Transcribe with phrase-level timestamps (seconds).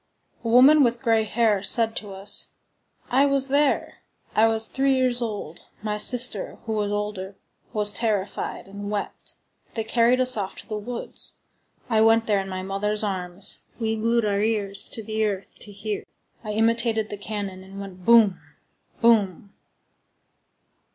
[0.43, 2.53] A woman with gray hair said to us:
[3.11, 3.99] "I was there.
[4.35, 5.59] I was three years old.
[5.83, 7.35] My sister, who was older,
[7.71, 9.35] was terrified and wept.
[9.75, 11.37] They carried us off to the woods.
[11.87, 13.59] I went there in my mother's arms.
[13.79, 16.05] We glued our ears to the earth to hear.
[16.43, 18.39] I imitated the cannon, and went _boum!
[19.03, 19.53] boum!